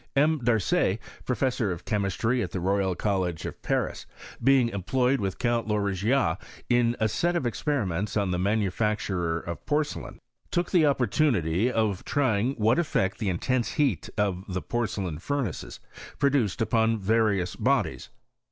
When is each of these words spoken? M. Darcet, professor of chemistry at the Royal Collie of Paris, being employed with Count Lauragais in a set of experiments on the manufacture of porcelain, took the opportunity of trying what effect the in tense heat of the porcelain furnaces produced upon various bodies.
M. 0.15 0.39
Darcet, 0.39 0.97
professor 1.25 1.71
of 1.71 1.85
chemistry 1.85 2.41
at 2.41 2.49
the 2.49 2.59
Royal 2.59 2.95
Collie 2.95 3.35
of 3.45 3.61
Paris, 3.61 4.07
being 4.43 4.69
employed 4.69 5.19
with 5.19 5.37
Count 5.37 5.67
Lauragais 5.67 6.37
in 6.69 6.95
a 6.99 7.07
set 7.07 7.35
of 7.35 7.45
experiments 7.45 8.17
on 8.17 8.31
the 8.31 8.39
manufacture 8.39 9.39
of 9.39 9.63
porcelain, 9.67 10.19
took 10.49 10.71
the 10.71 10.87
opportunity 10.87 11.71
of 11.71 12.03
trying 12.03 12.53
what 12.53 12.79
effect 12.79 13.19
the 13.19 13.29
in 13.29 13.37
tense 13.37 13.73
heat 13.73 14.09
of 14.17 14.43
the 14.51 14.63
porcelain 14.63 15.19
furnaces 15.19 15.79
produced 16.17 16.63
upon 16.63 16.97
various 16.97 17.55
bodies. 17.55 18.09